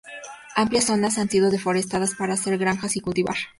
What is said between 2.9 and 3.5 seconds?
y cultivar.